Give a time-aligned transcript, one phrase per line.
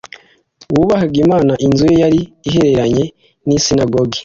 [0.73, 3.05] wubahaga Imana, inzu ye yari ihererenye
[3.47, 4.19] n’isinagogi.”